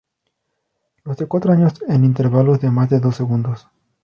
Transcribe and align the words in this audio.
Los 1.03 1.17
de 1.17 1.27
cuatro 1.27 1.53
años, 1.53 1.73
en 1.87 2.03
intervalos 2.05 2.59
de 2.59 2.71
más 2.71 2.89
de 2.89 2.99
dos 2.99 3.15
segundos. 3.15 3.67